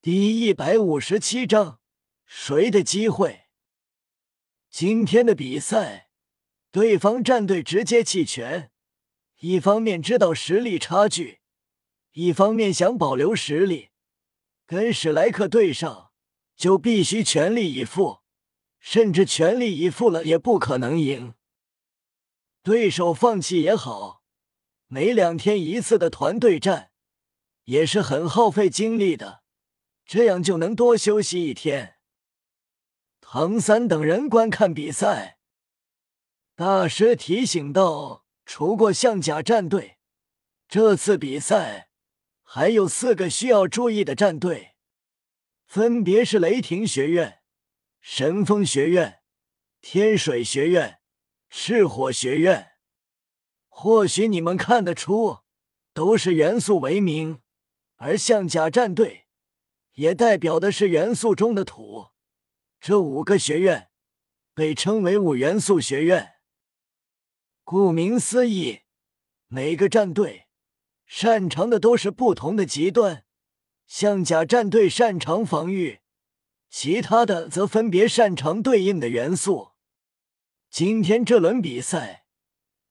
[0.00, 1.80] 第一百五十七章，
[2.24, 3.48] 谁的机会？
[4.70, 6.10] 今天的比赛，
[6.70, 8.70] 对方战队直接弃权，
[9.40, 11.40] 一方面知道实力差距，
[12.12, 13.88] 一方面想保留实力。
[14.66, 16.12] 跟史莱克对上，
[16.54, 18.20] 就必须全力以赴，
[18.78, 21.34] 甚至全力以赴了也不可能赢。
[22.62, 24.22] 对手放弃也好，
[24.86, 26.92] 每两天一次的团队战，
[27.64, 29.42] 也是很耗费精力的。
[30.08, 31.96] 这样就能多休息一天。
[33.20, 35.38] 唐三等人观看比赛，
[36.56, 39.98] 大师提醒道：“除过象甲战队，
[40.66, 41.90] 这次比赛
[42.42, 44.76] 还有四个需要注意的战队，
[45.66, 47.42] 分别是雷霆学院、
[48.00, 49.20] 神风学院、
[49.82, 51.00] 天水学院、
[51.50, 52.70] 赤火学院。
[53.68, 55.40] 或许你们看得出，
[55.92, 57.42] 都是元素为名，
[57.96, 59.26] 而象甲战队。”
[59.98, 62.10] 也代表的是元素中的土，
[62.80, 63.90] 这五个学院
[64.54, 66.34] 被称为五元素学院。
[67.64, 68.82] 顾名思义，
[69.48, 70.46] 每个战队
[71.04, 73.24] 擅长的都是不同的极端。
[73.88, 75.98] 象甲战队擅长防御，
[76.70, 79.72] 其他的则分别擅长对应的元素。
[80.70, 82.24] 今天这轮比赛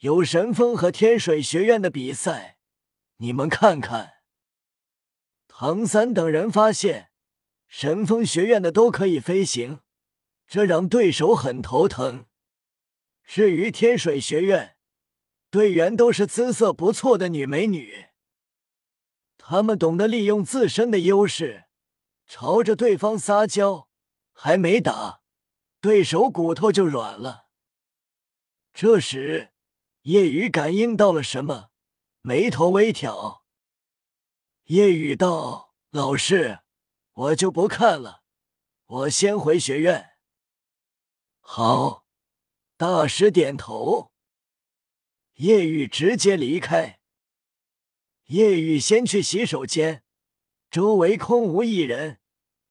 [0.00, 2.58] 有神风和天水学院的比赛，
[3.16, 4.19] 你们看看。
[5.62, 7.10] 唐三等人发现，
[7.68, 9.80] 神风学院的都可以飞行，
[10.48, 12.24] 这让对手很头疼。
[13.24, 14.78] 至于天水学院，
[15.50, 18.06] 队员都是姿色不错的女美女，
[19.36, 21.64] 他们懂得利用自身的优势，
[22.26, 23.90] 朝着对方撒娇，
[24.32, 25.20] 还没打，
[25.82, 27.48] 对手骨头就软了。
[28.72, 29.50] 这时，
[30.04, 31.68] 叶雨感应到了什么，
[32.22, 33.39] 眉头微挑。
[34.70, 36.60] 夜雨道：“老师，
[37.12, 38.22] 我就不看了，
[38.86, 40.10] 我先回学院。”
[41.42, 42.06] 好，
[42.76, 44.12] 大师点头。
[45.38, 47.00] 夜雨直接离开。
[48.26, 50.04] 夜雨先去洗手间，
[50.70, 52.20] 周围空无一人，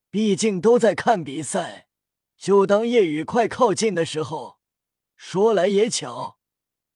[0.09, 1.89] 毕竟都在看比赛。
[2.37, 4.61] 就当夜雨快靠近的时候，
[5.17, 6.39] 说来也巧，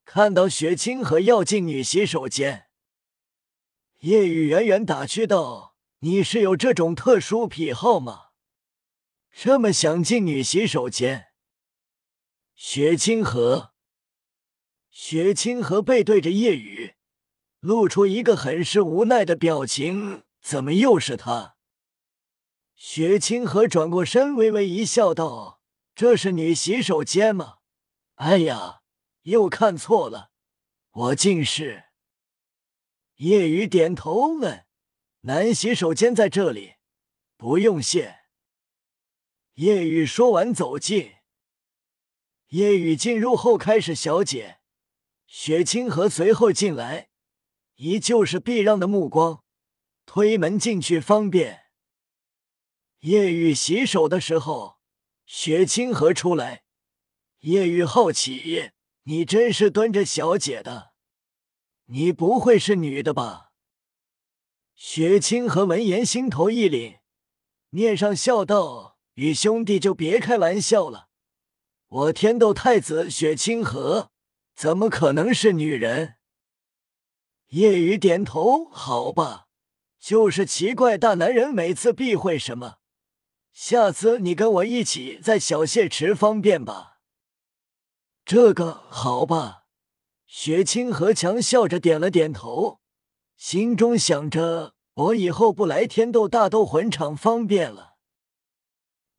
[0.06, 2.69] 看到雪清和要进女洗手间。
[4.03, 8.31] 叶雨远远打趣道：“你是有这种特殊癖好吗？
[9.31, 11.27] 这么想进女洗手间？”
[12.53, 13.71] 雪清河，
[14.89, 16.95] 雪清河背对着叶雨，
[17.61, 20.23] 露出一个很是无奈的表情。
[20.41, 21.55] 怎么又是他？
[22.75, 25.61] 雪清河转过身，微微一笑，道
[25.95, 27.59] ：“这是女洗手间吗？
[28.15, 28.81] 哎呀，
[29.21, 30.31] 又看错了，
[30.91, 31.85] 我近视。”
[33.18, 34.66] 叶雨点头问
[35.22, 36.75] ：“男洗手间在这里，
[37.38, 38.22] 不用谢。”
[39.56, 41.13] 叶雨说完走进。
[42.47, 44.59] 叶雨进入后开始小姐，
[45.28, 47.09] 雪清河随后进来，
[47.75, 49.44] 依旧是避让的目光，
[50.06, 51.66] 推门进去方便。
[53.00, 54.80] 叶雨洗手的时候，
[55.25, 56.63] 雪清河出来，
[57.40, 58.72] 叶雨好奇
[59.03, 60.92] ：“你真是蹲着小姐的？”
[61.88, 63.51] 你不会是女的吧？
[64.75, 66.99] 雪清河闻言心头一凛，
[67.69, 71.09] 面上笑道：“与兄弟就别开玩笑了，
[71.88, 74.11] 我天斗太子雪清河
[74.55, 76.16] 怎么可能是女人？”
[77.49, 79.47] 叶雨点头：“好吧，
[80.00, 82.77] 就是奇怪大男人每次避讳什么。
[83.51, 86.97] 下次你跟我一起在小谢池方便吧？”
[88.25, 89.62] 这个好吧。
[90.35, 92.79] 雪清河强笑着点了点头，
[93.38, 97.97] 心中想着：“我以后不来天斗大斗魂场方便了。”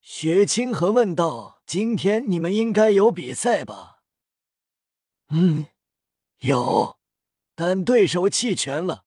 [0.03, 4.01] 雪清河问道：“今天你们应该有比赛吧
[5.31, 5.67] ？”“嗯，
[6.41, 6.99] 有，
[7.55, 9.05] 但对手弃权了，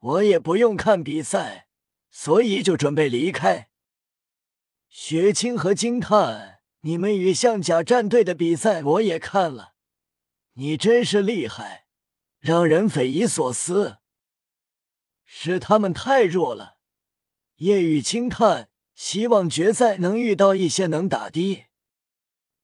[0.00, 1.66] 我也不用看比赛，
[2.10, 3.70] 所以就准备离开。”
[4.90, 9.71] 雪清河惊叹：“你们与象甲战队的比赛我也看了。”
[10.54, 11.86] 你真是厉害，
[12.38, 13.98] 让人匪夷所思。
[15.24, 16.78] 是他们太弱了。
[17.56, 21.66] 叶雨轻叹，希望决赛能遇到一些能打的。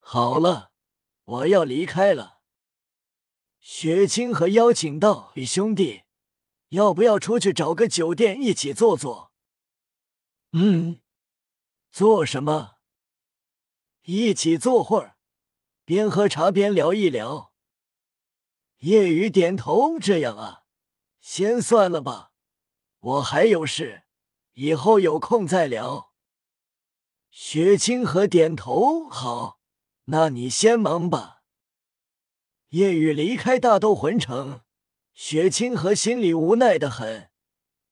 [0.00, 0.73] 好了，
[1.25, 2.40] 我要离开了。
[3.58, 6.02] 雪清河邀请道：“雨兄弟，
[6.69, 9.32] 要不要出去找个酒店一起坐坐？”
[10.52, 11.00] 嗯，
[11.91, 12.76] 做什么？
[14.02, 15.17] 一起坐会儿，
[15.84, 17.48] 边喝茶边聊一聊。
[18.79, 20.63] 夜雨点头，这样啊，
[21.21, 22.31] 先算了吧，
[23.01, 24.05] 我还有事，
[24.53, 26.13] 以后有空再聊。
[27.29, 29.59] 雪清河点头，好，
[30.05, 31.43] 那你先忙吧。
[32.69, 34.61] 夜雨离开大斗魂城，
[35.13, 37.31] 雪清河心里无奈的很，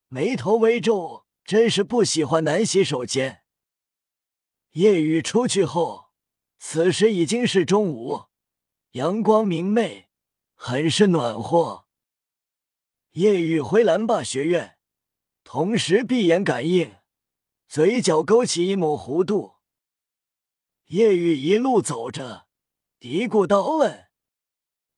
[0.07, 3.43] 眉头微皱，真是不喜欢男洗手间。
[4.73, 6.11] 夜雨出去后，
[6.59, 8.27] 此时已经是中午，
[8.93, 10.06] 阳光明媚，
[10.57, 11.87] 很是暖和。
[13.13, 14.79] 夜雨回蓝霸学院，
[15.45, 16.97] 同时闭眼感应，
[17.69, 19.57] 嘴角勾起一抹弧度。
[20.87, 22.47] 夜雨一路走着，
[22.99, 24.09] 嘀咕道：“问，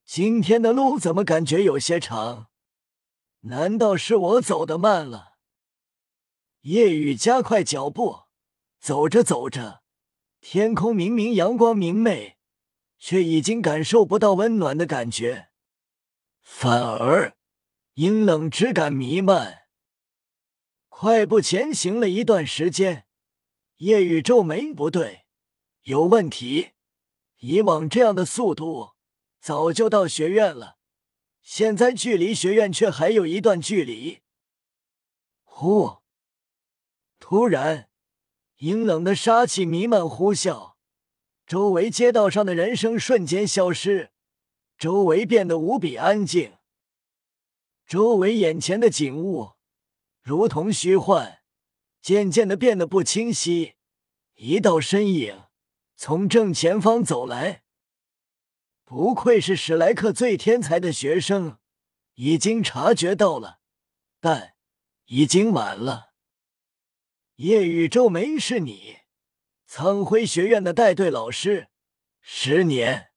[0.05, 2.49] 今天的路怎么感觉有些长？
[3.40, 5.34] 难道是我走的慢了？”
[6.62, 8.22] 夜雨加快脚步，
[8.81, 9.82] 走着走着，
[10.40, 12.38] 天空明明阳光明媚，
[12.99, 15.47] 却已经感受不到温暖的感觉，
[16.50, 17.36] 反而
[17.94, 19.66] 阴冷之感弥漫。
[20.88, 23.06] 快步前行了一段时间，
[23.76, 25.26] 夜雨皱眉：“不对。”
[25.84, 26.70] 有问题！
[27.36, 28.94] 以往这样的速度，
[29.40, 30.78] 早就到学院了。
[31.42, 34.22] 现在距离学院却还有一段距离。
[35.44, 35.98] 呼！
[37.20, 37.88] 突然，
[38.56, 40.74] 阴冷的杀气弥漫呼啸，
[41.46, 44.10] 周围街道上的人声瞬间消失，
[44.78, 46.56] 周围变得无比安静。
[47.84, 49.54] 周围眼前的景物
[50.22, 51.40] 如同虚幻，
[52.00, 53.75] 渐渐的变得不清晰。
[54.34, 55.44] 一道身影。
[56.00, 57.64] 从正前方走来，
[58.84, 61.58] 不愧是史莱克最天才的学生，
[62.14, 63.58] 已经察觉到了，
[64.20, 64.54] 但
[65.06, 66.12] 已经晚了。
[67.34, 68.98] 夜雨皱眉：“是你，
[69.66, 71.66] 苍辉学院的带队老师？”
[72.22, 73.07] 十年，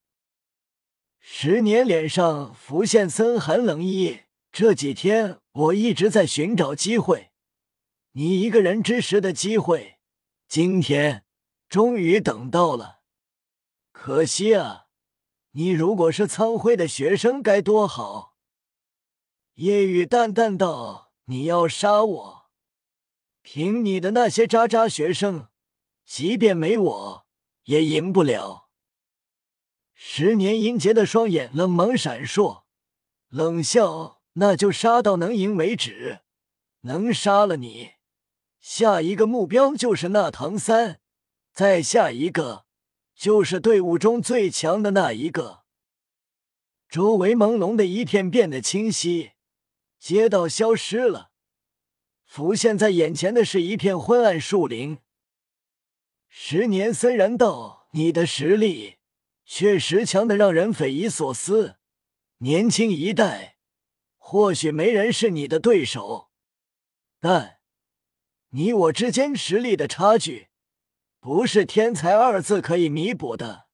[1.22, 4.24] 十年脸上浮现森寒冷意。
[4.52, 7.32] 这几天我一直在寻找机会，
[8.12, 10.00] 你一个人之时的机会，
[10.48, 11.24] 今天。
[11.70, 13.00] 终于等到了，
[13.94, 14.88] 可惜啊！
[15.52, 18.36] 你如果是苍辉的学生，该多好。
[19.54, 22.50] 夜雨淡淡道：“你要杀我，
[23.42, 25.48] 凭你的那些渣渣学生，
[26.06, 27.26] 即便没我
[27.64, 28.68] 也赢不了。”
[30.04, 32.64] 十年银劫的双眼冷芒闪烁，
[33.30, 36.22] 冷笑：“那就杀到能赢为止。
[36.82, 37.92] 能杀了你，
[38.60, 41.00] 下一个目标就是那唐三。”
[41.54, 42.66] 再下一个，
[43.16, 45.62] 就是队伍中最强的那一个。
[46.90, 49.34] 周围朦胧的一片变得清晰，
[50.00, 51.30] 街道消失了，
[52.26, 54.98] 浮现在眼前的是一片昏暗树林。
[56.28, 58.98] 十年森然道：“你的实力
[59.54, 61.76] 确实强的让人匪夷所思。
[62.38, 63.58] 年轻一代，
[64.18, 66.32] 或许没人是你的对手，
[67.20, 67.58] 但
[68.52, 70.48] 你我之间实力的差距。”
[71.20, 73.68] 不是“天才”二字可以弥补的。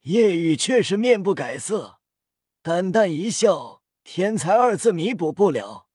[0.00, 2.00] 叶雨却是面不改色，
[2.62, 5.86] 淡淡一笑：“天才二字弥补不了，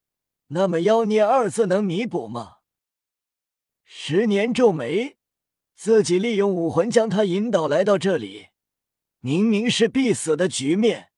[0.49, 2.57] 那么妖孽二字能弥补吗？”
[3.83, 5.17] 十年皱眉，
[5.75, 8.49] 自己利用武魂将他引导来到这里，
[9.21, 11.11] 明明是必死的局面，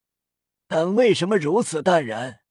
[0.67, 2.41] 但为什么如此淡然，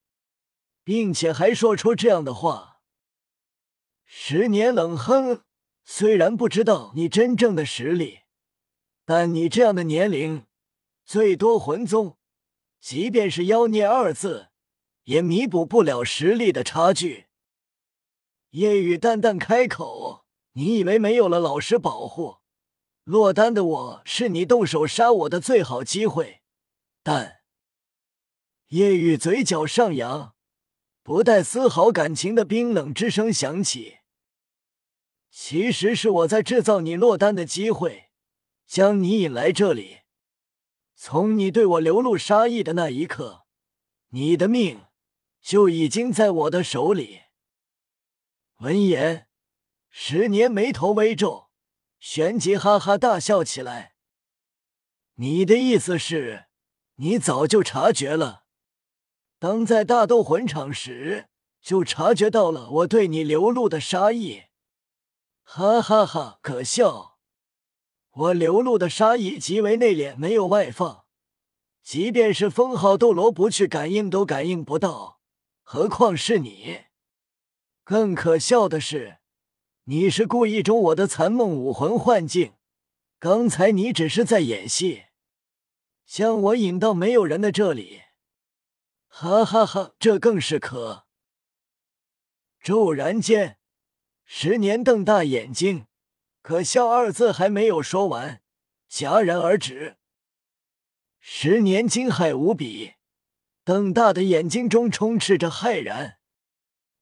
[0.82, 2.81] 并且还说出这样的话？
[4.04, 5.44] 十年冷哼。
[5.84, 8.21] 虽然不知道你真正的实力，
[9.04, 10.47] 但你这样的年龄，
[11.04, 12.16] 最多魂宗，
[12.80, 14.50] 即便是妖孽二字，
[15.02, 17.26] 也弥补不了实力的差距。
[18.50, 22.38] 夜雨淡淡开口：“你以为没有了老师保护，
[23.04, 26.42] 落单的我是你动手杀我的最好机会？”
[27.02, 27.40] 但
[28.68, 30.35] 夜雨嘴角上扬，
[31.02, 33.99] 不带丝毫感情的冰冷之声响起。
[35.30, 38.11] 其实是我在制造你落单的机会，
[38.66, 40.00] 将你引来这里。
[40.94, 43.47] 从你对我流露杀意的那一刻，
[44.11, 44.87] 你的命
[45.40, 47.23] 就已经在我的手里。
[48.59, 49.26] 闻言，
[49.90, 51.41] 十年眉头微皱，
[52.04, 53.94] 旋即哈哈大笑起来。
[55.14, 56.47] 你的意思是，
[56.97, 58.42] 你早就察觉了？
[59.38, 61.28] 当在大斗魂场时，
[61.61, 64.47] 就察觉到了我对你流露的杀意？
[65.44, 67.18] 哈哈哈，可笑！
[68.11, 71.04] 我流露的杀意极为内敛，没有外放，
[71.85, 75.21] 即便是封号斗罗不去感应都感应不到，
[75.62, 76.80] 何况是你？
[77.85, 79.18] 更可笑的是，
[79.86, 82.54] 你是故意中我的残梦武魂幻境，
[83.18, 85.06] 刚才你只是在演戏，
[86.06, 88.02] 将我引到没有人的这里。
[89.08, 91.06] 哈哈哈，这更是可。
[92.62, 93.58] 骤然间。
[94.24, 95.86] 十年瞪大眼睛，
[96.42, 98.40] 可笑二字还没有说完，
[98.88, 99.96] 戛然而止。
[101.18, 102.92] 十年惊骇无比，
[103.64, 106.18] 瞪大的眼睛中充斥着骇然，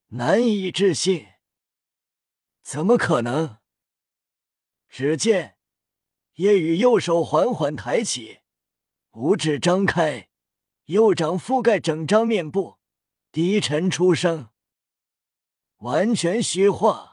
[0.08, 1.26] 难以置信。
[2.72, 3.58] 怎么可能？
[4.88, 5.56] 只见
[6.34, 8.42] 夜雨右手缓缓抬起，
[9.10, 10.28] 五指张开，
[10.84, 12.78] 右掌覆盖整张面部，
[13.32, 14.50] 低沉出声，
[15.78, 17.09] 完全虚化。